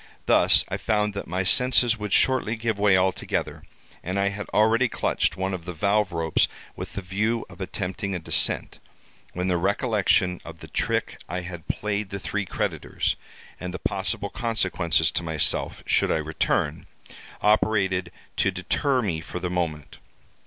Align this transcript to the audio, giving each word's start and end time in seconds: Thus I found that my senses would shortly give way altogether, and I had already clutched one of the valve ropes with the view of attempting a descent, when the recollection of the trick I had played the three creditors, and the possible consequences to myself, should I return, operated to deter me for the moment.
Thus 0.25 0.65
I 0.67 0.77
found 0.77 1.13
that 1.13 1.27
my 1.27 1.43
senses 1.43 1.99
would 1.99 2.11
shortly 2.11 2.55
give 2.55 2.79
way 2.79 2.97
altogether, 2.97 3.63
and 4.03 4.17
I 4.19 4.29
had 4.29 4.49
already 4.49 4.89
clutched 4.89 5.37
one 5.37 5.53
of 5.53 5.65
the 5.65 5.75
valve 5.75 6.11
ropes 6.11 6.47
with 6.75 6.93
the 6.93 7.03
view 7.03 7.45
of 7.51 7.61
attempting 7.61 8.15
a 8.15 8.19
descent, 8.19 8.79
when 9.33 9.47
the 9.47 9.57
recollection 9.57 10.41
of 10.43 10.57
the 10.57 10.67
trick 10.67 11.21
I 11.29 11.41
had 11.41 11.67
played 11.67 12.09
the 12.09 12.19
three 12.19 12.45
creditors, 12.45 13.15
and 13.59 13.75
the 13.75 13.77
possible 13.77 14.31
consequences 14.31 15.11
to 15.11 15.21
myself, 15.21 15.83
should 15.85 16.09
I 16.09 16.17
return, 16.17 16.87
operated 17.43 18.11
to 18.37 18.49
deter 18.49 19.03
me 19.03 19.19
for 19.21 19.39
the 19.39 19.51
moment. 19.51 19.99